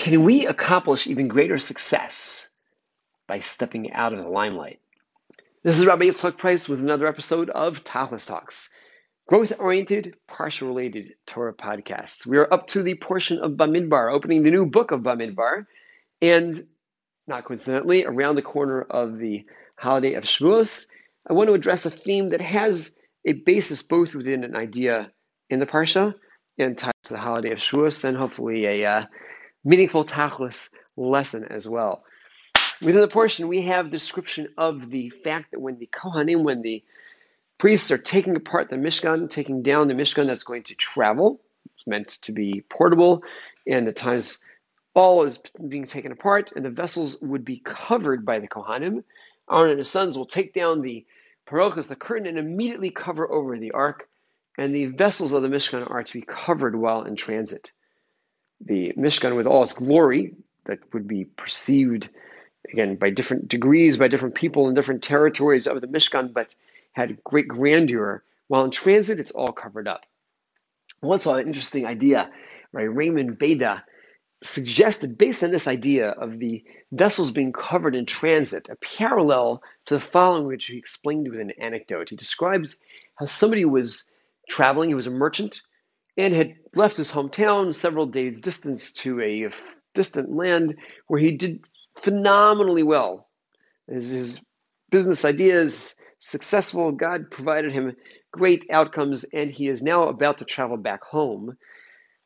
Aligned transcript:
Can 0.00 0.24
we 0.24 0.46
accomplish 0.46 1.06
even 1.06 1.28
greater 1.28 1.58
success 1.58 2.48
by 3.28 3.40
stepping 3.40 3.92
out 3.92 4.14
of 4.14 4.20
the 4.20 4.30
limelight? 4.30 4.80
This 5.62 5.78
is 5.78 5.84
Rabbi 5.84 6.06
Yitzchak 6.06 6.38
Price 6.38 6.70
with 6.70 6.80
another 6.80 7.06
episode 7.06 7.50
of 7.50 7.84
Tachlis 7.84 8.26
Talks, 8.26 8.72
growth-oriented, 9.28 10.16
parsha-related 10.26 11.16
Torah 11.26 11.52
podcasts. 11.52 12.26
We 12.26 12.38
are 12.38 12.50
up 12.50 12.68
to 12.68 12.82
the 12.82 12.94
portion 12.94 13.40
of 13.40 13.58
Bamidbar, 13.58 14.10
opening 14.10 14.42
the 14.42 14.50
new 14.50 14.64
book 14.64 14.90
of 14.90 15.02
Bamidbar, 15.02 15.66
and 16.22 16.66
not 17.26 17.44
coincidentally, 17.44 18.06
around 18.06 18.36
the 18.36 18.42
corner 18.42 18.80
of 18.80 19.18
the 19.18 19.44
holiday 19.76 20.14
of 20.14 20.24
Shavuos, 20.24 20.88
I 21.28 21.34
want 21.34 21.50
to 21.50 21.54
address 21.54 21.84
a 21.84 21.90
theme 21.90 22.30
that 22.30 22.40
has 22.40 22.98
a 23.26 23.34
basis 23.34 23.82
both 23.82 24.14
within 24.14 24.44
an 24.44 24.56
idea 24.56 25.12
in 25.50 25.60
the 25.60 25.66
parsha 25.66 26.14
and 26.56 26.78
ties 26.78 26.94
to 27.02 27.12
the 27.12 27.20
holiday 27.20 27.50
of 27.50 27.58
Shavuos, 27.58 28.02
and 28.04 28.16
hopefully 28.16 28.64
a 28.64 28.86
uh, 28.86 29.06
meaningful 29.64 30.04
Tachlis 30.04 30.70
lesson 30.96 31.44
as 31.50 31.68
well. 31.68 32.04
Within 32.82 33.02
the 33.02 33.08
portion, 33.08 33.48
we 33.48 33.62
have 33.62 33.90
description 33.90 34.48
of 34.56 34.88
the 34.88 35.10
fact 35.10 35.50
that 35.50 35.60
when 35.60 35.78
the 35.78 35.86
Kohanim, 35.86 36.42
when 36.44 36.62
the 36.62 36.82
priests 37.58 37.90
are 37.90 37.98
taking 37.98 38.36
apart 38.36 38.70
the 38.70 38.76
Mishkan, 38.76 39.28
taking 39.28 39.62
down 39.62 39.88
the 39.88 39.94
Mishkan 39.94 40.26
that's 40.26 40.44
going 40.44 40.62
to 40.64 40.74
travel, 40.74 41.40
it's 41.74 41.86
meant 41.86 42.08
to 42.22 42.32
be 42.32 42.64
portable, 42.68 43.22
and 43.66 43.86
at 43.86 43.96
times 43.96 44.40
all 44.94 45.24
is 45.24 45.42
being 45.68 45.86
taken 45.86 46.10
apart, 46.10 46.52
and 46.56 46.64
the 46.64 46.70
vessels 46.70 47.20
would 47.20 47.44
be 47.44 47.60
covered 47.62 48.24
by 48.24 48.38
the 48.38 48.48
Kohanim. 48.48 49.04
Aaron 49.50 49.70
and 49.70 49.78
his 49.78 49.90
sons 49.90 50.16
will 50.16 50.26
take 50.26 50.54
down 50.54 50.80
the 50.80 51.04
parochas, 51.46 51.88
the 51.88 51.96
curtain, 51.96 52.26
and 52.26 52.38
immediately 52.38 52.90
cover 52.90 53.30
over 53.30 53.58
the 53.58 53.72
ark, 53.72 54.08
and 54.56 54.74
the 54.74 54.86
vessels 54.86 55.32
of 55.34 55.42
the 55.42 55.48
Mishkan 55.48 55.90
are 55.90 56.02
to 56.02 56.12
be 56.12 56.22
covered 56.22 56.74
while 56.74 57.02
in 57.02 57.16
transit. 57.16 57.72
The 58.60 58.92
Mishkan, 58.96 59.36
with 59.36 59.46
all 59.46 59.62
its 59.62 59.72
glory, 59.72 60.34
that 60.66 60.80
would 60.92 61.08
be 61.08 61.24
perceived 61.24 62.08
again 62.70 62.96
by 62.96 63.10
different 63.10 63.48
degrees, 63.48 63.96
by 63.96 64.08
different 64.08 64.34
people 64.34 64.68
in 64.68 64.74
different 64.74 65.02
territories 65.02 65.66
of 65.66 65.80
the 65.80 65.86
Mishkan, 65.86 66.32
but 66.32 66.54
had 66.92 67.22
great 67.24 67.48
grandeur. 67.48 68.22
While 68.48 68.64
in 68.64 68.70
transit, 68.70 69.20
it's 69.20 69.30
all 69.30 69.52
covered 69.52 69.88
up. 69.88 70.04
Once 71.02 71.24
saw 71.24 71.36
an 71.36 71.46
interesting 71.46 71.86
idea, 71.86 72.30
right? 72.72 72.94
Raymond 72.94 73.38
Beda 73.38 73.84
suggested, 74.42 75.18
based 75.18 75.42
on 75.42 75.50
this 75.50 75.66
idea 75.66 76.10
of 76.10 76.38
the 76.38 76.64
vessels 76.92 77.30
being 77.30 77.52
covered 77.52 77.94
in 77.94 78.06
transit, 78.06 78.68
a 78.68 78.76
parallel 78.76 79.62
to 79.86 79.94
the 79.94 80.00
following, 80.00 80.46
which 80.46 80.66
he 80.66 80.78
explained 80.78 81.28
with 81.28 81.40
an 81.40 81.52
anecdote. 81.52 82.10
He 82.10 82.16
describes 82.16 82.78
how 83.16 83.26
somebody 83.26 83.64
was 83.64 84.14
traveling, 84.48 84.88
he 84.88 84.94
was 84.94 85.06
a 85.06 85.10
merchant, 85.10 85.62
and 86.20 86.34
had 86.34 86.54
left 86.74 86.96
his 86.96 87.10
hometown 87.10 87.74
several 87.74 88.06
days' 88.06 88.40
distance 88.40 88.92
to 88.92 89.20
a 89.20 89.50
distant 89.94 90.30
land 90.30 90.76
where 91.06 91.20
he 91.20 91.36
did 91.36 91.64
phenomenally 91.96 92.82
well. 92.82 93.28
His, 93.88 94.10
his 94.10 94.44
business 94.90 95.24
ideas 95.24 95.96
successful. 96.20 96.92
God 96.92 97.30
provided 97.30 97.72
him 97.72 97.96
great 98.32 98.64
outcomes, 98.70 99.24
and 99.24 99.50
he 99.50 99.68
is 99.68 99.82
now 99.82 100.04
about 100.04 100.38
to 100.38 100.44
travel 100.44 100.76
back 100.76 101.02
home 101.02 101.56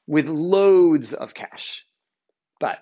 with 0.07 0.29
loads 0.29 1.15
of 1.15 1.33
cash 1.33 1.85
but 2.61 2.79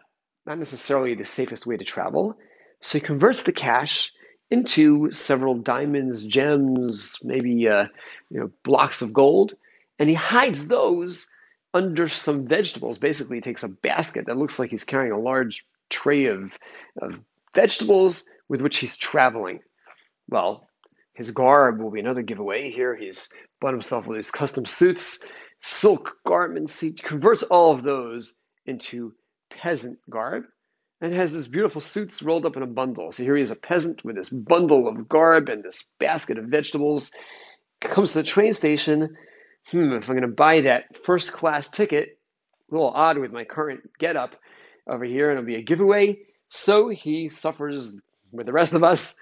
not 0.47 0.59
necessarily 0.59 1.15
the 1.15 1.27
safest 1.27 1.67
way 1.67 1.77
to 1.77 1.85
travel. 1.85 2.37
So 2.81 2.99
he 2.99 3.05
converts 3.05 3.43
the 3.43 3.53
cash 3.53 4.13
into 4.51 5.13
several 5.13 5.55
diamonds, 5.55 6.25
gems, 6.25 7.19
maybe 7.25 7.69
uh, 7.69 7.87
you 8.31 8.41
know 8.41 8.51
blocks 8.63 9.03
of 9.03 9.13
gold, 9.13 9.55
and 10.03 10.09
he 10.09 10.17
hides 10.17 10.67
those 10.67 11.29
under 11.73 12.09
some 12.09 12.49
vegetables. 12.49 12.99
Basically, 12.99 13.37
he 13.37 13.41
takes 13.41 13.63
a 13.63 13.69
basket 13.69 14.27
that 14.27 14.37
looks 14.37 14.59
like 14.59 14.71
he's 14.71 14.83
carrying 14.83 15.13
a 15.13 15.21
large 15.21 15.65
tray 15.91 16.27
of, 16.27 16.59
of 17.01 17.21
vegetables 17.55 18.25
with 18.49 18.63
which 18.63 18.79
he's 18.79 18.99
traveling. 18.99 19.61
Well, 20.29 20.69
his 21.15 21.31
garb 21.31 21.81
will 21.81 21.93
be 21.93 22.01
another 22.01 22.23
giveaway. 22.23 22.73
Here 22.73 22.97
he's 22.97 23.29
bought 23.61 23.75
himself 23.75 24.09
with 24.09 24.17
his 24.17 24.33
custom 24.33 24.67
suits, 24.67 25.25
silk 25.61 26.17
garments. 26.27 26.81
He 26.81 26.95
converts 26.95 27.45
all 27.45 27.71
of 27.71 27.85
those 27.85 28.37
into 28.67 29.15
peasant 29.51 30.01
garb 30.11 30.47
and 31.01 31.15
has 31.15 31.31
his 31.31 31.47
beautiful 31.47 31.81
suits 31.81 32.25
rolled 32.25 32.45
up 32.45 32.57
in 32.57 32.65
a 32.65 32.67
bundle. 32.67 33.13
So 33.13 33.23
here 33.23 33.37
he 33.37 33.43
is 33.43 33.53
a 33.53 33.57
peasant 33.57 34.05
with 34.05 34.17
this 34.17 34.31
bundle 34.31 34.89
of 34.89 35.09
garb 35.09 35.49
and 35.49 35.63
this 35.63 35.89
basket 36.01 36.39
of 36.39 36.47
vegetables. 36.47 37.13
Comes 37.81 38.15
to 38.15 38.19
the 38.19 38.25
train 38.25 38.53
station. 38.53 39.17
Hmm, 39.71 39.93
if 39.93 40.09
I'm 40.09 40.17
going 40.17 40.29
to 40.29 40.35
buy 40.35 40.63
that 40.63 41.05
first 41.05 41.33
class 41.33 41.71
ticket, 41.71 42.19
a 42.71 42.75
little 42.75 42.91
odd 42.91 43.19
with 43.19 43.33
my 43.33 43.45
current 43.45 43.83
getup 43.99 44.35
over 44.87 45.05
here, 45.05 45.31
and 45.31 45.39
it'll 45.39 45.47
be 45.47 45.57
a 45.57 45.63
giveaway. 45.63 46.19
So 46.49 46.89
he 46.89 47.29
suffers 47.29 48.01
with 48.31 48.47
the 48.47 48.53
rest 48.53 48.75
of 48.75 48.85
us 48.85 49.17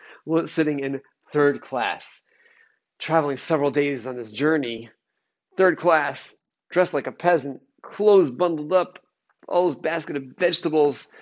sitting 0.46 0.80
in 0.80 1.00
third 1.32 1.60
class, 1.60 2.28
traveling 2.98 3.36
several 3.36 3.70
days 3.70 4.06
on 4.06 4.16
this 4.16 4.32
journey. 4.32 4.90
Third 5.56 5.78
class, 5.78 6.42
dressed 6.70 6.94
like 6.94 7.06
a 7.06 7.12
peasant, 7.12 7.60
clothes 7.82 8.30
bundled 8.30 8.72
up, 8.72 8.98
all 9.48 9.66
his 9.66 9.76
basket 9.76 10.16
of 10.16 10.24
vegetables, 10.38 11.12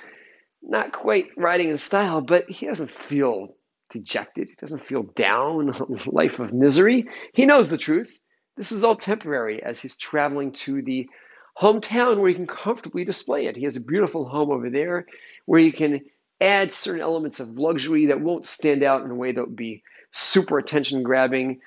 not 0.62 0.92
quite 0.92 1.28
riding 1.36 1.70
in 1.70 1.78
style, 1.78 2.20
but 2.20 2.48
he 2.48 2.66
doesn't 2.66 2.90
feel 2.90 3.54
dejected. 3.90 4.48
He 4.48 4.54
doesn't 4.60 4.86
feel 4.86 5.02
down, 5.02 5.74
life 6.06 6.40
of 6.40 6.52
misery. 6.52 7.08
He 7.32 7.46
knows 7.46 7.70
the 7.70 7.78
truth. 7.78 8.18
This 8.58 8.72
is 8.72 8.82
all 8.82 8.96
temporary 8.96 9.62
as 9.62 9.80
he's 9.80 9.96
traveling 9.96 10.50
to 10.50 10.82
the 10.82 11.08
hometown 11.56 12.18
where 12.18 12.28
he 12.28 12.34
can 12.34 12.48
comfortably 12.48 13.04
display 13.04 13.46
it. 13.46 13.56
He 13.56 13.62
has 13.66 13.76
a 13.76 13.80
beautiful 13.80 14.24
home 14.24 14.50
over 14.50 14.68
there 14.68 15.06
where 15.46 15.60
he 15.60 15.70
can 15.70 16.00
add 16.40 16.72
certain 16.72 17.00
elements 17.00 17.38
of 17.38 17.56
luxury 17.56 18.06
that 18.06 18.20
won't 18.20 18.44
stand 18.44 18.82
out 18.82 19.04
in 19.04 19.12
a 19.12 19.14
way 19.14 19.30
that 19.30 19.46
would 19.46 19.54
be 19.54 19.84
super 20.10 20.58
attention 20.58 21.04
grabbing. 21.04 21.60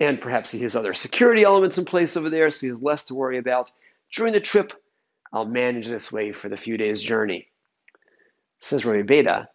And 0.00 0.20
perhaps 0.20 0.50
he 0.50 0.58
has 0.62 0.74
other 0.74 0.94
security 0.94 1.44
elements 1.44 1.78
in 1.78 1.84
place 1.84 2.16
over 2.16 2.28
there, 2.28 2.50
so 2.50 2.66
he 2.66 2.70
has 2.70 2.82
less 2.82 3.04
to 3.06 3.14
worry 3.14 3.38
about. 3.38 3.70
During 4.12 4.32
the 4.32 4.40
trip, 4.40 4.72
I'll 5.32 5.44
manage 5.44 5.86
this 5.86 6.10
way 6.10 6.32
for 6.32 6.48
the 6.48 6.56
few 6.56 6.76
days' 6.76 7.02
journey. 7.02 7.46
Says 8.60 8.84
Rabbi 8.84 9.02
Beda, 9.02 9.48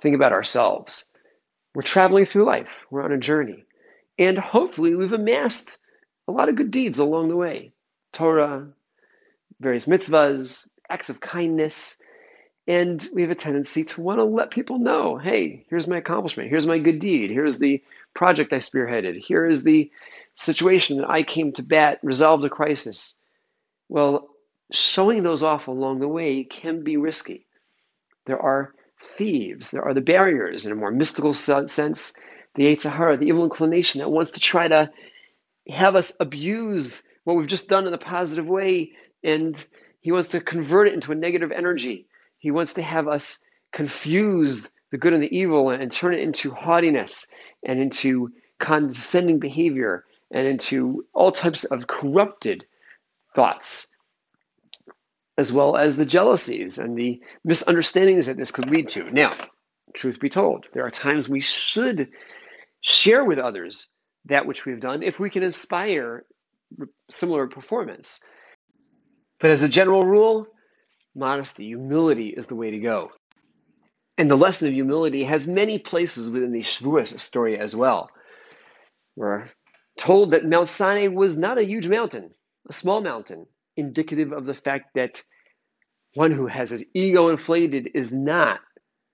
think 0.00 0.14
about 0.14 0.32
ourselves. 0.32 1.08
We're 1.74 1.82
traveling 1.82 2.26
through 2.26 2.44
life, 2.44 2.70
we're 2.92 3.02
on 3.02 3.10
a 3.10 3.18
journey, 3.18 3.64
and 4.18 4.38
hopefully 4.38 4.94
we've 4.94 5.12
amassed 5.12 5.79
a 6.30 6.32
lot 6.32 6.48
of 6.48 6.56
good 6.56 6.70
deeds 6.70 6.98
along 6.98 7.28
the 7.28 7.36
way. 7.36 7.72
Torah, 8.12 8.68
various 9.58 9.86
mitzvahs, 9.86 10.70
acts 10.88 11.10
of 11.10 11.20
kindness, 11.20 12.00
and 12.66 13.06
we 13.12 13.22
have 13.22 13.30
a 13.30 13.36
tendency 13.36 13.84
to 13.84 14.00
want 14.00 14.20
to 14.20 14.24
let 14.24 14.50
people 14.50 14.78
know 14.78 15.16
hey, 15.16 15.64
here's 15.68 15.88
my 15.88 15.96
accomplishment, 15.96 16.50
here's 16.50 16.66
my 16.66 16.78
good 16.78 17.00
deed, 17.00 17.30
here's 17.30 17.58
the 17.58 17.82
project 18.14 18.52
I 18.52 18.58
spearheaded, 18.58 19.18
here 19.18 19.46
is 19.46 19.64
the 19.64 19.90
situation 20.36 20.98
that 20.98 21.10
I 21.10 21.22
came 21.22 21.52
to 21.52 21.62
bat, 21.62 21.98
resolved 22.02 22.44
a 22.44 22.48
crisis. 22.48 23.24
Well, 23.88 24.28
showing 24.72 25.22
those 25.22 25.42
off 25.42 25.66
along 25.66 25.98
the 25.98 26.08
way 26.08 26.44
can 26.44 26.84
be 26.84 26.96
risky. 26.96 27.46
There 28.26 28.40
are 28.40 28.72
thieves, 29.16 29.72
there 29.72 29.84
are 29.84 29.94
the 29.94 30.00
barriers. 30.00 30.64
In 30.64 30.72
a 30.72 30.76
more 30.76 30.92
mystical 30.92 31.34
sense, 31.34 32.14
the 32.54 32.64
Yetzer 32.64 32.90
Hara, 32.90 33.16
the 33.16 33.26
evil 33.26 33.44
inclination 33.44 34.00
that 34.00 34.08
wants 34.08 34.32
to 34.32 34.40
try 34.40 34.68
to 34.68 34.90
have 35.68 35.96
us 35.96 36.12
abuse 36.20 37.02
what 37.24 37.36
we've 37.36 37.46
just 37.46 37.68
done 37.68 37.86
in 37.86 37.92
a 37.92 37.98
positive 37.98 38.46
way, 38.46 38.92
and 39.22 39.62
he 40.00 40.12
wants 40.12 40.28
to 40.28 40.40
convert 40.40 40.88
it 40.88 40.94
into 40.94 41.12
a 41.12 41.16
negative 41.16 41.52
energy. 41.52 42.06
He 42.38 42.50
wants 42.50 42.74
to 42.74 42.82
have 42.82 43.08
us 43.08 43.44
confuse 43.72 44.70
the 44.90 44.98
good 44.98 45.12
and 45.12 45.22
the 45.22 45.36
evil 45.36 45.70
and 45.70 45.92
turn 45.92 46.14
it 46.14 46.20
into 46.20 46.50
haughtiness 46.50 47.32
and 47.62 47.80
into 47.80 48.32
condescending 48.58 49.38
behavior 49.38 50.04
and 50.30 50.46
into 50.46 51.06
all 51.12 51.32
types 51.32 51.64
of 51.64 51.86
corrupted 51.86 52.64
thoughts 53.34 53.96
as 55.40 55.52
well 55.52 55.74
as 55.74 55.96
the 55.96 56.04
jealousies 56.04 56.78
and 56.78 56.98
the 56.98 57.22
misunderstandings 57.44 58.26
that 58.26 58.36
this 58.36 58.50
could 58.50 58.68
lead 58.68 58.88
to. 58.88 59.10
Now, 59.10 59.34
truth 59.94 60.20
be 60.20 60.28
told, 60.28 60.66
there 60.74 60.84
are 60.84 60.90
times 60.90 61.28
we 61.28 61.40
should 61.40 62.10
share 62.80 63.24
with 63.24 63.38
others 63.38 63.88
that 64.26 64.46
which 64.46 64.64
we've 64.66 64.80
done 64.80 65.02
if 65.02 65.18
we 65.18 65.30
can 65.30 65.42
inspire 65.42 66.24
similar 67.10 67.46
performance. 67.46 68.22
But 69.40 69.50
as 69.50 69.62
a 69.62 69.68
general 69.68 70.02
rule, 70.02 70.46
modesty, 71.14 71.66
humility 71.66 72.28
is 72.28 72.46
the 72.46 72.56
way 72.56 72.70
to 72.70 72.78
go. 72.78 73.10
And 74.18 74.30
the 74.30 74.36
lesson 74.36 74.68
of 74.68 74.74
humility 74.74 75.24
has 75.24 75.46
many 75.46 75.78
places 75.78 76.28
within 76.28 76.52
the 76.52 76.60
Shavuos 76.60 77.18
story 77.18 77.58
as 77.58 77.74
well. 77.74 78.10
We're 79.16 79.46
told 79.96 80.32
that 80.32 80.44
Mount 80.44 80.68
Sinai 80.68 81.08
was 81.08 81.38
not 81.38 81.58
a 81.58 81.64
huge 81.64 81.88
mountain, 81.88 82.30
a 82.68 82.72
small 82.72 83.00
mountain, 83.00 83.46
indicative 83.76 84.32
of 84.32 84.44
the 84.44 84.54
fact 84.54 84.90
that 84.94 85.22
one 86.14 86.32
who 86.32 86.46
has 86.46 86.70
his 86.70 86.84
ego 86.94 87.28
inflated 87.28 87.90
is 87.94 88.12
not 88.12 88.60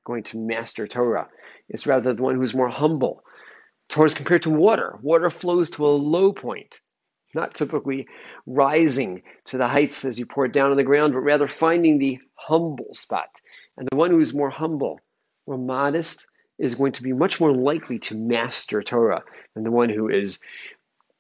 going 0.05 0.25
to 0.25 0.39
master 0.39 0.87
Torah. 0.87 1.29
It's 1.69 1.87
rather 1.87 2.15
the 2.15 2.23
one 2.23 2.37
who's 2.37 2.55
more 2.55 2.69
humble. 2.69 3.23
Torah 3.89 4.07
is 4.07 4.15
compared 4.15 4.43
to 4.43 4.51
water. 4.51 4.99
Water 5.03 5.31
flows 5.31 5.71
to 5.71 5.87
a 5.87 5.89
low 5.89 6.33
point. 6.33 6.81
not 7.35 7.55
typically 7.55 8.09
rising 8.47 9.23
to 9.45 9.59
the 9.59 9.69
heights 9.69 10.05
as 10.05 10.19
you 10.19 10.27
pour 10.27 10.47
it 10.47 10.53
down 10.53 10.71
on 10.71 10.77
the 10.77 10.83
ground, 10.83 11.13
but 11.13 11.21
rather 11.21 11.47
finding 11.47 11.99
the 11.99 12.19
humble 12.35 12.95
spot. 12.95 13.29
And 13.77 13.87
the 13.91 13.97
one 13.97 14.11
who 14.11 14.21
is 14.21 14.35
more 14.35 14.51
humble, 14.51 15.01
more 15.47 15.59
modest, 15.59 16.27
is 16.59 16.75
going 16.75 16.93
to 16.93 17.03
be 17.03 17.13
much 17.13 17.39
more 17.39 17.53
likely 17.53 17.99
to 17.99 18.15
master 18.15 18.83
Torah 18.83 19.23
than 19.55 19.65
the 19.65 19.71
one 19.71 19.91
who 19.91 20.09
is 20.09 20.41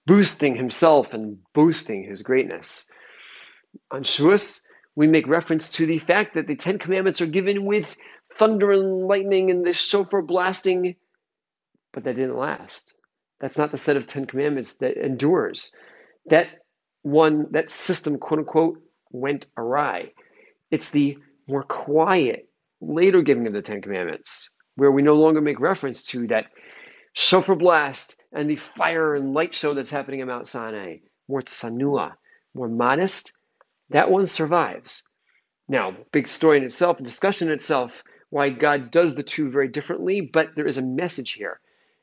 boosting 0.06 0.56
himself 0.56 1.12
and 1.12 1.38
boosting 1.52 2.04
his 2.04 2.22
greatness. 2.22 2.90
On 3.90 4.02
Shavuos, 4.02 4.66
we 4.94 5.06
make 5.06 5.28
reference 5.28 5.72
to 5.72 5.84
the 5.84 5.98
fact 5.98 6.34
that 6.34 6.46
the 6.46 6.56
Ten 6.56 6.78
Commandments 6.78 7.20
are 7.20 7.26
given 7.26 7.66
with 7.66 7.94
thunder 8.38 8.70
and 8.70 9.06
lightning 9.06 9.50
and 9.50 9.66
the 9.66 9.74
shofar 9.74 10.22
blasting, 10.22 10.96
but 11.96 12.04
that 12.04 12.14
didn't 12.14 12.36
last. 12.36 12.92
That's 13.40 13.56
not 13.56 13.72
the 13.72 13.78
set 13.78 13.96
of 13.96 14.06
Ten 14.06 14.26
Commandments 14.26 14.76
that 14.76 15.02
endures. 15.02 15.74
That 16.26 16.46
one, 17.00 17.46
that 17.52 17.70
system, 17.70 18.18
quote 18.18 18.40
unquote, 18.40 18.82
went 19.10 19.46
awry. 19.56 20.12
It's 20.70 20.90
the 20.90 21.16
more 21.48 21.62
quiet, 21.62 22.50
later 22.82 23.22
giving 23.22 23.46
of 23.46 23.54
the 23.54 23.62
Ten 23.62 23.80
Commandments, 23.80 24.52
where 24.74 24.92
we 24.92 25.00
no 25.00 25.14
longer 25.14 25.40
make 25.40 25.58
reference 25.58 26.04
to 26.08 26.26
that 26.26 26.48
shofar 27.14 27.56
blast 27.56 28.20
and 28.30 28.50
the 28.50 28.56
fire 28.56 29.14
and 29.14 29.32
light 29.32 29.54
show 29.54 29.72
that's 29.72 29.88
happening 29.88 30.20
at 30.20 30.26
Mount 30.26 30.46
Sinai. 30.46 30.98
More 31.28 31.40
tsanua, 31.40 32.12
more 32.52 32.68
modest. 32.68 33.32
That 33.88 34.10
one 34.10 34.26
survives. 34.26 35.02
Now, 35.66 35.96
big 36.12 36.28
story 36.28 36.58
in 36.58 36.64
itself, 36.64 36.98
discussion 36.98 37.48
in 37.48 37.54
itself, 37.54 38.04
why 38.28 38.50
God 38.50 38.90
does 38.90 39.14
the 39.14 39.22
two 39.22 39.48
very 39.48 39.68
differently, 39.68 40.20
but 40.20 40.50
there 40.54 40.66
is 40.66 40.76
a 40.76 40.82
message 40.82 41.32
here 41.32 41.58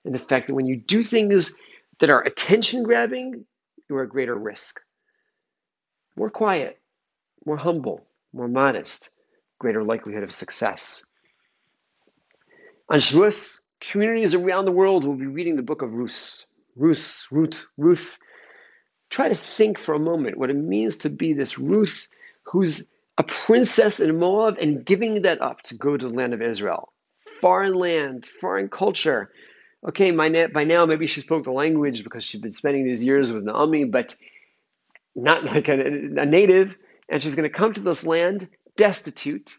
in 0.05 0.11
the 0.13 0.19
fact 0.19 0.47
that 0.47 0.53
when 0.53 0.65
you 0.65 0.77
do 0.77 1.03
things 1.03 1.59
that 2.00 2.09
are 2.09 2.21
attention 2.21 2.83
grabbing, 2.83 3.45
you're 3.89 4.03
at 4.03 4.09
greater 4.09 4.35
risk. 4.35 4.81
More 6.15 6.29
quiet, 6.29 6.79
more 7.45 7.57
humble, 7.57 8.05
more 8.33 8.47
modest, 8.47 9.11
greater 9.59 9.83
likelihood 9.83 10.23
of 10.23 10.31
success. 10.31 11.05
On 12.89 13.00
Shavuos, 13.00 13.65
communities 13.79 14.35
around 14.35 14.65
the 14.65 14.71
world 14.71 15.05
will 15.05 15.15
be 15.15 15.25
reading 15.25 15.55
the 15.55 15.63
book 15.63 15.81
of 15.81 15.94
Ruth. 15.94 16.45
Ruth, 16.75 17.27
Ruth, 17.31 17.65
Ruth. 17.77 18.17
Try 19.09 19.29
to 19.29 19.35
think 19.35 19.79
for 19.79 19.94
a 19.94 20.00
moment 20.00 20.38
what 20.38 20.50
it 20.50 20.55
means 20.55 21.00
to 21.00 21.09
be 21.09 21.33
this 21.33 21.59
Ruth 21.59 22.07
who's 22.44 22.94
a 23.17 23.23
princess 23.23 24.00
in 24.00 24.19
Moab 24.19 24.57
and 24.59 24.85
giving 24.85 25.21
that 25.21 25.41
up 25.41 25.61
to 25.63 25.75
go 25.75 25.95
to 25.95 26.07
the 26.07 26.13
land 26.13 26.33
of 26.33 26.41
Israel. 26.41 26.91
Foreign 27.41 27.73
land, 27.73 28.25
foreign 28.25 28.69
culture. 28.69 29.31
Okay, 29.85 30.12
by 30.12 30.63
now 30.63 30.85
maybe 30.85 31.07
she 31.07 31.21
spoke 31.21 31.44
the 31.44 31.51
language 31.51 32.03
because 32.03 32.24
she'd 32.24 32.41
been 32.41 32.53
spending 32.53 32.85
these 32.85 33.03
years 33.03 33.31
with 33.31 33.44
Naomi, 33.44 33.83
but 33.83 34.15
not 35.15 35.44
like 35.44 35.68
a, 35.68 35.74
a 35.74 36.25
native. 36.25 36.77
And 37.09 37.21
she's 37.21 37.35
going 37.35 37.50
to 37.50 37.56
come 37.56 37.74
to 37.74 37.81
this 37.81 38.06
land 38.06 38.50
destitute 38.77 39.51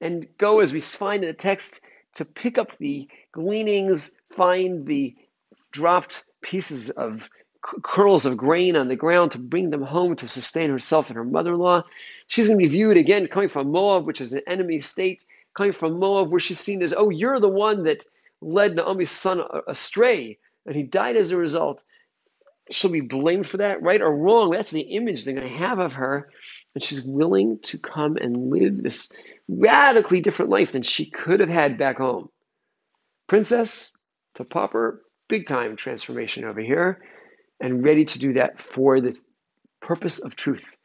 and 0.00 0.28
go, 0.38 0.60
as 0.60 0.72
we 0.72 0.80
find 0.80 1.24
in 1.24 1.30
the 1.30 1.34
text, 1.34 1.80
to 2.14 2.24
pick 2.24 2.56
up 2.56 2.78
the 2.78 3.08
gleanings, 3.32 4.20
find 4.36 4.86
the 4.86 5.16
dropped 5.72 6.24
pieces 6.40 6.90
of 6.90 7.28
kernels 7.82 8.26
of 8.26 8.36
grain 8.36 8.76
on 8.76 8.86
the 8.86 8.96
ground 8.96 9.32
to 9.32 9.38
bring 9.38 9.70
them 9.70 9.82
home 9.82 10.14
to 10.16 10.28
sustain 10.28 10.70
herself 10.70 11.08
and 11.08 11.16
her 11.16 11.24
mother 11.24 11.54
in 11.54 11.58
law. 11.58 11.82
She's 12.28 12.46
going 12.46 12.58
to 12.58 12.64
be 12.64 12.72
viewed 12.72 12.96
again 12.96 13.26
coming 13.26 13.48
from 13.48 13.72
Moab, 13.72 14.06
which 14.06 14.20
is 14.20 14.32
an 14.32 14.42
enemy 14.46 14.80
state, 14.80 15.24
coming 15.54 15.72
from 15.72 15.98
Moab, 15.98 16.30
where 16.30 16.40
she's 16.40 16.60
seen 16.60 16.80
as, 16.82 16.94
oh, 16.96 17.10
you're 17.10 17.40
the 17.40 17.48
one 17.48 17.82
that 17.84 18.04
led 18.40 18.76
Naomi's 18.76 19.10
son 19.10 19.42
astray, 19.66 20.38
and 20.66 20.76
he 20.76 20.82
died 20.82 21.16
as 21.16 21.30
a 21.30 21.36
result. 21.36 21.82
She'll 22.70 22.90
be 22.90 23.00
blamed 23.00 23.46
for 23.46 23.58
that, 23.58 23.82
right 23.82 24.00
or 24.00 24.14
wrong. 24.14 24.50
That's 24.50 24.70
the 24.70 24.80
image 24.80 25.24
they're 25.24 25.34
going 25.34 25.48
to 25.48 25.58
have 25.58 25.78
of 25.78 25.94
her. 25.94 26.30
And 26.74 26.82
she's 26.82 27.02
willing 27.02 27.58
to 27.62 27.78
come 27.78 28.16
and 28.16 28.50
live 28.50 28.82
this 28.82 29.16
radically 29.48 30.20
different 30.20 30.50
life 30.50 30.72
than 30.72 30.82
she 30.82 31.06
could 31.06 31.40
have 31.40 31.48
had 31.48 31.78
back 31.78 31.96
home. 31.96 32.28
Princess 33.26 33.98
to 34.34 34.44
pauper, 34.44 35.02
big 35.28 35.46
time 35.46 35.76
transformation 35.76 36.44
over 36.44 36.60
here, 36.60 37.02
and 37.60 37.82
ready 37.82 38.04
to 38.04 38.18
do 38.18 38.34
that 38.34 38.60
for 38.60 39.00
the 39.00 39.18
purpose 39.80 40.20
of 40.20 40.36
truth. 40.36 40.76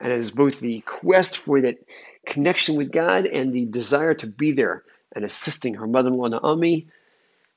And 0.00 0.12
as 0.12 0.30
both 0.30 0.60
the 0.60 0.80
quest 0.80 1.38
for 1.38 1.60
that 1.60 1.78
connection 2.26 2.76
with 2.76 2.92
God 2.92 3.26
and 3.26 3.52
the 3.52 3.66
desire 3.66 4.14
to 4.14 4.26
be 4.26 4.52
there 4.52 4.84
and 5.14 5.24
assisting 5.24 5.74
her 5.74 5.86
mother 5.86 6.08
in 6.08 6.16
law 6.16 6.28
Naomi, 6.28 6.88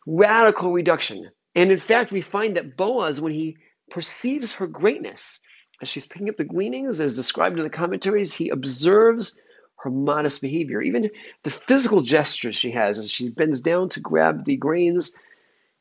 radical 0.05 0.71
reduction. 0.71 1.29
And 1.55 1.71
in 1.71 1.79
fact, 1.79 2.11
we 2.11 2.21
find 2.21 2.57
that 2.57 2.75
Boaz, 2.75 3.19
when 3.21 3.31
he 3.31 3.57
perceives 3.89 4.53
her 4.55 4.67
greatness, 4.67 5.41
as 5.81 5.89
she's 5.89 6.07
picking 6.07 6.29
up 6.29 6.37
the 6.37 6.43
gleanings, 6.43 6.99
as 6.99 7.15
described 7.15 7.57
in 7.57 7.63
the 7.63 7.69
commentaries, 7.69 8.33
he 8.33 8.49
observes 8.49 9.41
her 9.77 9.89
modest 9.89 10.41
behavior, 10.41 10.81
even 10.81 11.09
the 11.43 11.49
physical 11.49 12.01
gestures 12.01 12.55
she 12.55 12.71
has 12.71 12.97
as 12.97 13.11
she 13.11 13.29
bends 13.29 13.61
down 13.61 13.89
to 13.89 13.99
grab 13.99 14.43
the 14.45 14.57
grains. 14.57 15.17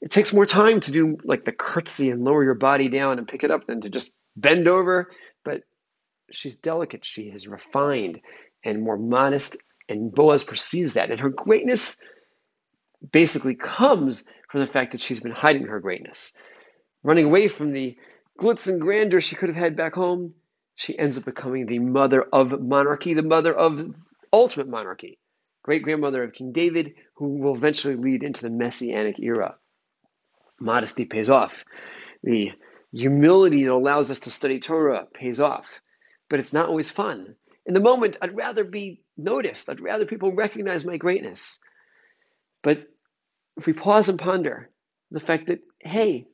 It 0.01 0.11
takes 0.11 0.33
more 0.33 0.47
time 0.47 0.81
to 0.81 0.93
do 0.93 1.17
like 1.25 1.45
the 1.45 1.53
curtsy 1.53 2.11
and 2.11 2.25
lower 2.25 2.45
your 2.45 2.55
body 2.55 2.89
down 2.89 3.19
and 3.19 3.29
pick 3.29 3.45
it 3.45 3.51
up 3.51 3.67
than 3.67 3.81
to 3.83 3.91
just 3.91 4.15
bend 4.37 4.69
over. 4.69 5.11
But 5.45 5.63
she's 6.31 6.57
delicate, 6.57 7.05
she 7.05 7.23
is 7.23 7.49
refined 7.49 8.21
and 8.65 8.83
more 8.83 8.99
modest, 8.99 9.57
and 9.89 10.13
Boaz 10.13 10.45
perceives 10.45 10.95
that. 10.95 11.11
And 11.11 11.21
her 11.21 11.31
greatness 11.31 12.03
basically 13.13 13.55
comes 13.55 14.25
from 14.51 14.61
the 14.61 14.67
fact 14.67 14.93
that 14.93 15.01
she's 15.01 15.21
been 15.21 15.33
hiding 15.33 15.67
her 15.67 15.81
greatness, 15.81 16.33
running 17.03 17.27
away 17.27 17.49
from 17.49 17.73
the 17.73 17.97
glitz 18.41 18.67
and 18.67 18.81
grandeur 18.81 19.21
she 19.21 19.37
could 19.37 19.49
have 19.49 19.57
had 19.57 19.77
back 19.77 19.95
home 19.95 20.35
she 20.77 20.99
ends 20.99 21.19
up 21.19 21.25
becoming 21.25 21.67
the 21.67 21.79
mother 21.79 22.23
of 22.23 22.61
monarchy, 22.61 23.15
the 23.15 23.23
mother 23.23 23.55
of 23.55 23.95
ultimate 24.33 24.69
monarchy, 24.69 25.19
great 25.63 25.83
grandmother 25.83 26.25
of 26.25 26.33
King 26.33 26.53
David, 26.53 26.95
who 27.15 27.39
will 27.39 27.55
eventually 27.55 27.97
lead 27.97 28.23
into 28.23 28.43
the 28.43 28.51
messianic 28.51 29.21
era. 29.21 29.57
Modesty 30.61 31.05
pays 31.05 31.31
off. 31.31 31.65
The 32.23 32.53
humility 32.93 33.65
that 33.65 33.73
allows 33.73 34.11
us 34.11 34.21
to 34.21 34.31
study 34.31 34.59
Torah 34.59 35.07
pays 35.13 35.41
off, 35.41 35.81
but 36.29 36.41
it's 36.41 36.53
not 36.53 36.69
always 36.69 36.91
fun. 36.91 37.37
In 37.67 37.75
the 37.75 37.81
moment, 37.81 38.17
I'd 38.21 38.37
rather 38.37 38.65
be 38.65 39.03
noticed. 39.17 39.69
I'd 39.71 39.81
rather 39.81 40.07
people 40.07 40.33
recognize 40.33 40.85
my 40.85 40.97
greatness. 40.97 41.61
But 42.63 42.89
if 43.57 43.67
we 43.67 43.73
pause 43.73 44.09
and 44.09 44.19
ponder 44.19 44.71
the 45.11 45.21
fact 45.21 45.47
that, 45.47 45.61
hey, 45.81 46.27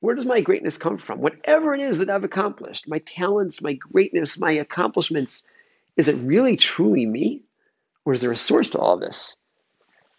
where 0.00 0.14
does 0.14 0.26
my 0.26 0.40
greatness 0.40 0.78
come 0.78 0.98
from? 0.98 1.20
Whatever 1.20 1.74
it 1.74 1.80
is 1.80 1.98
that 1.98 2.10
I've 2.10 2.24
accomplished, 2.24 2.88
my 2.88 2.98
talents, 2.98 3.62
my 3.62 3.74
greatness, 3.74 4.40
my 4.40 4.52
accomplishments, 4.52 5.50
is 5.96 6.08
it 6.08 6.16
really 6.16 6.56
truly 6.56 7.04
me? 7.04 7.42
Or 8.04 8.14
is 8.14 8.22
there 8.22 8.32
a 8.32 8.36
source 8.36 8.70
to 8.70 8.78
all 8.78 8.98
this? 8.98 9.36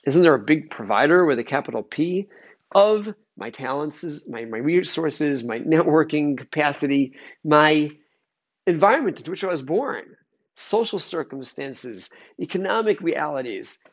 Isn't 0.05 0.21
there 0.21 0.35
a 0.35 0.39
big 0.39 0.69
provider 0.69 1.25
with 1.25 1.39
a 1.39 1.43
capital 1.43 1.83
P 1.83 2.27
of 2.73 3.13
my 3.37 3.49
talents, 3.49 4.27
my, 4.27 4.45
my 4.45 4.59
resources, 4.59 5.43
my 5.43 5.59
networking 5.59 6.37
capacity, 6.37 7.13
my 7.43 7.91
environment 8.67 9.17
into 9.17 9.31
which 9.31 9.43
I 9.43 9.47
was 9.47 9.61
born, 9.61 10.03
social 10.55 10.99
circumstances, 10.99 12.11
economic 12.39 13.01
realities, 13.01 13.83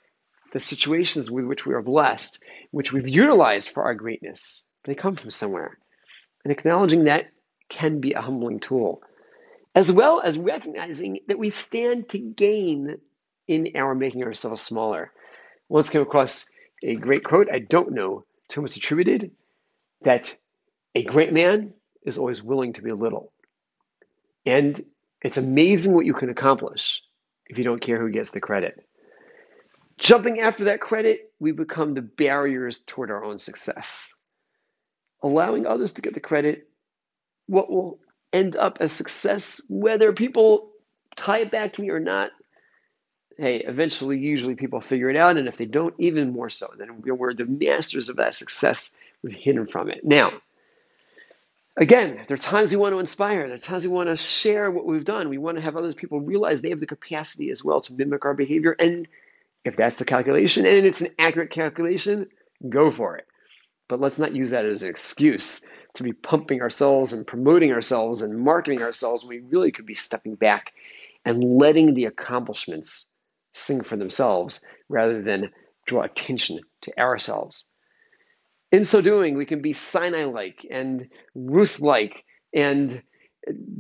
the 0.53 0.61
situations 0.61 1.31
with 1.31 1.45
which 1.45 1.67
we 1.67 1.75
are 1.75 1.83
blessed, 1.83 2.43
which 2.71 2.93
we've 2.93 3.09
utilized 3.09 3.69
for 3.69 3.85
our 3.85 3.95
greatness? 3.95 4.69
They 4.85 4.95
come 4.95 5.17
from 5.17 5.31
somewhere. 5.31 5.79
And 6.45 6.53
acknowledging 6.53 7.05
that 7.05 7.27
can 7.69 8.01
be 8.01 8.13
a 8.13 8.21
humbling 8.21 8.61
tool, 8.61 9.03
as 9.75 9.93
well 9.93 10.21
as 10.21 10.39
recognizing 10.39 11.21
that 11.29 11.39
we 11.39 11.51
stand 11.51 12.09
to 12.11 12.19
gain 12.19 12.99
in 13.47 13.73
our 13.77 13.95
making 13.95 14.23
ourselves 14.23 14.63
smaller. 14.63 15.13
Once 15.69 15.91
came 15.91 16.03
across 16.03 16.47
a 16.83 16.95
great 16.95 17.25
quote, 17.25 17.49
I 17.53 17.59
don't 17.59 17.93
know 17.93 18.25
to 18.49 18.57
whom 18.57 18.65
it's 18.65 18.77
attributed, 18.77 19.33
that 20.03 20.35
a 20.95 21.03
great 21.03 21.33
man 21.33 21.75
is 22.05 22.19
always 22.19 22.43
willing 22.43 22.73
to 22.75 22.83
be 22.83 22.93
little. 22.93 23.33
And 24.47 24.81
it's 25.23 25.37
amazing 25.37 25.95
what 25.95 26.07
you 26.07 26.15
can 26.15 26.31
accomplish 26.31 27.03
if 27.47 27.59
you 27.59 27.65
don't 27.65 27.81
care 27.81 28.01
who 28.01 28.11
gets 28.11 28.31
the 28.31 28.41
credit. 28.41 28.88
Jumping 29.99 30.41
after 30.41 30.65
that 30.65 30.81
credit, 30.81 31.33
we 31.41 31.53
become 31.53 31.95
the 31.95 32.03
barriers 32.03 32.81
toward 32.81 33.11
our 33.11 33.25
own 33.25 33.39
success 33.39 34.15
allowing 35.23 35.67
others 35.67 35.95
to 35.95 36.03
get 36.03 36.15
the 36.15 36.21
credit, 36.21 36.69
what 37.47 37.71
will 37.71 37.99
end 38.33 38.57
up 38.57 38.79
as 38.81 38.93
success, 38.93 39.63
whether 39.69 40.13
people 40.13 40.71
tie 41.17 41.39
it 41.39 41.51
back 41.51 41.73
to 41.73 41.83
me 41.83 41.91
or 41.91 42.01
not, 42.01 42.31
hey, 43.37 43.59
eventually, 43.59 44.19
usually 44.19 44.55
people 44.55 44.81
figure 44.81 45.11
it 45.11 45.17
out. 45.17 45.37
And 45.37 45.49
if 45.49 45.57
they 45.57 45.65
don't, 45.65 45.95
even 45.99 46.33
more 46.33 46.51
so, 46.51 46.69
then 46.77 47.03
we're 47.03 47.35
the 47.35 47.47
masters 47.47 48.09
of 48.09 48.17
that 48.17 48.35
success. 48.35 48.97
We've 49.23 49.35
hidden 49.35 49.67
from 49.67 49.91
it. 49.91 50.05
Now, 50.05 50.33
again, 51.77 52.21
there 52.27 52.35
are 52.35 52.39
times 52.39 52.71
we 52.71 52.77
want 52.77 52.95
to 52.95 52.99
inspire. 52.99 53.47
There 53.47 53.57
are 53.57 53.61
times 53.61 53.87
we 53.87 53.93
want 53.93 54.09
to 54.09 54.17
share 54.17 54.71
what 54.71 54.87
we've 54.87 55.05
done. 55.05 55.29
We 55.29 55.39
want 55.39 55.57
to 55.57 55.63
have 55.63 55.77
other 55.77 55.93
people 55.93 56.21
realize 56.21 56.63
they 56.63 56.71
have 56.71 56.81
the 56.81 56.87
capacity 56.87 57.51
as 57.51 57.65
well 57.65 57.81
to 57.83 57.93
mimic 57.93 58.25
our 58.25 58.35
behavior. 58.35 58.77
And 58.79 59.09
if 59.69 59.77
that's 59.77 59.97
the 59.97 60.05
calculation 60.05 60.67
and 60.67 60.87
it's 60.87 61.03
an 61.03 61.15
accurate 61.19 61.51
calculation, 61.51 62.29
go 62.69 62.91
for 62.91 63.17
it. 63.17 63.27
But 63.89 64.01
let's 64.01 64.19
not 64.19 64.35
use 64.35 64.51
that 64.51 64.67
as 64.67 64.83
an 64.83 64.91
excuse 64.91 65.71
to 65.95 66.03
be 66.03 66.13
pumping 66.13 66.61
ourselves 66.61 67.13
and 67.13 67.27
promoting 67.27 67.73
ourselves 67.73 68.23
and 68.23 68.39
marketing 68.39 68.83
ourselves. 68.83 69.25
We 69.25 69.41
really 69.41 69.71
could 69.71 69.87
be 69.87 69.95
stepping 69.95 70.35
back 70.35 70.73
and 71.25 71.43
letting 71.43 71.95
the 71.95 72.07
accomplishments 72.07 73.13
sing 73.55 73.83
for 73.83 73.97
themselves 73.97 74.63
rather 74.89 75.23
than 75.23 75.51
draw 75.87 76.03
attention 76.03 76.61
to 76.83 76.99
ourselves. 76.99 77.67
In 78.71 78.85
so 78.85 79.01
doing, 79.01 79.37
we 79.37 79.47
can 79.47 79.63
be 79.63 79.73
Sinai 79.73 80.25
like 80.25 80.67
and 80.71 81.09
Ruth 81.35 81.81
like 81.81 82.25
and 82.55 83.03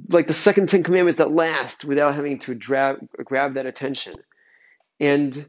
like 0.08 0.26
the 0.26 0.34
second 0.34 0.68
Ten 0.68 0.82
Commandments 0.82 1.18
that 1.18 1.30
last 1.30 1.84
without 1.84 2.14
having 2.14 2.38
to 2.40 2.54
grab, 2.54 3.06
grab 3.24 3.54
that 3.54 3.66
attention. 3.66 4.14
And 4.98 5.46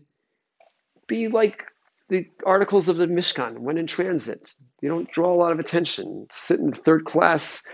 be 1.10 1.28
like 1.28 1.66
the 2.08 2.30
articles 2.46 2.88
of 2.88 2.96
the 2.96 3.08
Mishkan 3.08 3.60
when 3.60 3.78
in 3.78 3.88
transit. 3.88 4.50
You 4.82 4.88
don't 4.88 5.12
draw 5.12 5.34
a 5.34 5.36
lot 5.36 5.52
of 5.52 5.60
attention. 5.60 6.28
Sit 6.32 6.62
in 6.62 6.72
third 6.72 7.04
class 7.04 7.68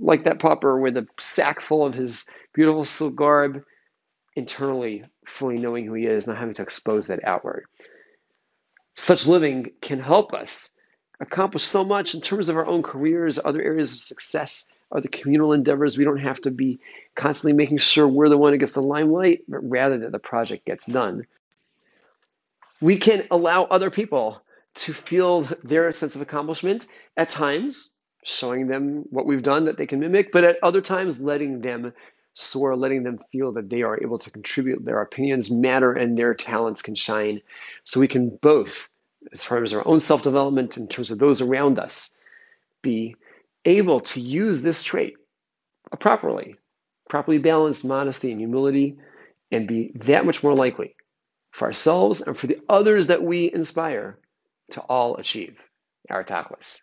like 0.00 0.24
that 0.24 0.40
pauper 0.40 0.80
with 0.80 0.96
a 0.96 1.06
sack 1.18 1.60
full 1.60 1.86
of 1.86 1.94
his 1.94 2.28
beautiful 2.52 2.84
silk 2.84 3.14
garb, 3.14 3.62
internally 4.34 5.04
fully 5.26 5.58
knowing 5.58 5.86
who 5.86 5.94
he 5.94 6.06
is, 6.06 6.26
not 6.26 6.38
having 6.38 6.54
to 6.54 6.62
expose 6.62 7.06
that 7.06 7.24
outward. 7.24 7.66
Such 8.96 9.26
living 9.26 9.70
can 9.80 10.00
help 10.00 10.34
us 10.34 10.72
accomplish 11.20 11.64
so 11.64 11.84
much 11.84 12.14
in 12.14 12.20
terms 12.20 12.48
of 12.48 12.56
our 12.56 12.66
own 12.66 12.82
careers, 12.82 13.38
other 13.42 13.62
areas 13.62 13.92
of 13.92 14.00
success, 14.00 14.72
other 14.90 15.08
communal 15.08 15.52
endeavors. 15.52 15.96
We 15.96 16.04
don't 16.04 16.18
have 16.18 16.40
to 16.42 16.50
be 16.50 16.80
constantly 17.14 17.52
making 17.52 17.78
sure 17.78 18.06
we're 18.06 18.28
the 18.28 18.38
one 18.38 18.52
who 18.52 18.58
gets 18.58 18.72
the 18.72 18.82
limelight, 18.82 19.44
but 19.48 19.68
rather 19.68 19.98
that 20.00 20.12
the 20.12 20.18
project 20.18 20.66
gets 20.66 20.86
done 20.86 21.26
we 22.80 22.96
can 22.96 23.26
allow 23.30 23.64
other 23.64 23.90
people 23.90 24.42
to 24.76 24.92
feel 24.92 25.48
their 25.64 25.90
sense 25.90 26.14
of 26.14 26.20
accomplishment 26.22 26.86
at 27.16 27.28
times, 27.28 27.92
showing 28.24 28.68
them 28.68 29.04
what 29.10 29.26
we've 29.26 29.42
done 29.42 29.64
that 29.64 29.76
they 29.76 29.86
can 29.86 30.00
mimic, 30.00 30.30
but 30.30 30.44
at 30.44 30.58
other 30.62 30.80
times, 30.80 31.20
letting 31.20 31.60
them 31.60 31.92
soar, 32.34 32.76
letting 32.76 33.02
them 33.02 33.18
feel 33.32 33.52
that 33.52 33.68
they 33.68 33.82
are 33.82 34.00
able 34.00 34.18
to 34.18 34.30
contribute, 34.30 34.84
their 34.84 35.00
opinions 35.00 35.50
matter, 35.50 35.92
and 35.92 36.16
their 36.16 36.34
talents 36.34 36.82
can 36.82 36.94
shine. 36.94 37.40
So 37.82 37.98
we 37.98 38.06
can 38.06 38.30
both, 38.30 38.88
as 39.32 39.42
far 39.42 39.62
as 39.62 39.74
our 39.74 39.86
own 39.86 39.98
self 39.98 40.22
development, 40.22 40.76
in 40.76 40.86
terms 40.86 41.10
of 41.10 41.18
those 41.18 41.40
around 41.40 41.80
us, 41.80 42.16
be 42.82 43.16
able 43.64 44.00
to 44.00 44.20
use 44.20 44.62
this 44.62 44.84
trait 44.84 45.16
properly, 45.98 46.54
properly 47.08 47.38
balanced 47.38 47.84
modesty 47.84 48.30
and 48.30 48.40
humility, 48.40 48.98
and 49.50 49.66
be 49.66 49.90
that 49.96 50.24
much 50.24 50.44
more 50.44 50.54
likely 50.54 50.94
for 51.58 51.66
ourselves 51.66 52.20
and 52.22 52.38
for 52.38 52.46
the 52.46 52.60
others 52.68 53.08
that 53.08 53.22
we 53.22 53.52
inspire 53.52 54.18
to 54.70 54.80
all 54.82 55.16
achieve 55.16 55.60
our 56.08 56.24
tachlis. 56.24 56.80